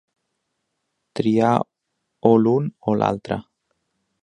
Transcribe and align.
Triar 1.19 1.51
o 2.31 2.33
l'un 2.45 2.73
o 2.93 2.99
l'altre. 3.03 3.41